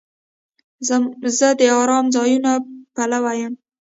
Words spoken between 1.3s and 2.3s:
زه د آرامه